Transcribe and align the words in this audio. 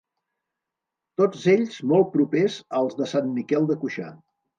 Tots 1.21 1.43
ells 1.53 1.77
molt 1.91 2.09
propers 2.15 2.55
als 2.79 2.97
de 3.03 3.09
Sant 3.13 3.29
Miquel 3.37 3.69
de 3.73 3.77
Cuixà. 3.85 4.09